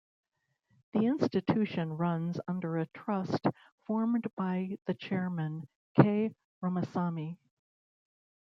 [0.93, 3.45] The institution runs under a trust
[3.85, 6.33] formed by the chairman K.
[6.63, 7.37] Ramasamy.